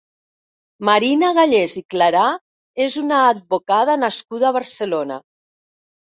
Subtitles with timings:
[0.87, 2.23] Marina Gallés i Clarà
[2.85, 5.19] és una advocada nascuda a Barcelona.